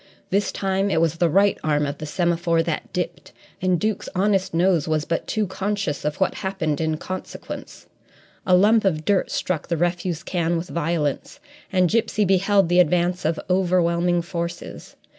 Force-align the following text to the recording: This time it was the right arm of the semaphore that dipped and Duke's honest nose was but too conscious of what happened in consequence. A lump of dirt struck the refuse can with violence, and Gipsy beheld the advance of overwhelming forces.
This 0.31 0.51
time 0.51 0.89
it 0.89 0.99
was 0.99 1.17
the 1.17 1.29
right 1.29 1.59
arm 1.63 1.85
of 1.85 1.99
the 1.99 2.07
semaphore 2.07 2.63
that 2.63 2.91
dipped 2.91 3.33
and 3.61 3.79
Duke's 3.79 4.09
honest 4.15 4.51
nose 4.51 4.87
was 4.87 5.05
but 5.05 5.27
too 5.27 5.45
conscious 5.45 6.03
of 6.03 6.15
what 6.19 6.33
happened 6.41 6.81
in 6.81 6.97
consequence. 6.97 7.85
A 8.43 8.55
lump 8.55 8.83
of 8.83 9.05
dirt 9.05 9.29
struck 9.29 9.67
the 9.67 9.77
refuse 9.77 10.23
can 10.23 10.57
with 10.57 10.69
violence, 10.69 11.39
and 11.71 11.87
Gipsy 11.87 12.25
beheld 12.25 12.67
the 12.67 12.79
advance 12.79 13.25
of 13.25 13.39
overwhelming 13.47 14.23
forces. 14.23 14.95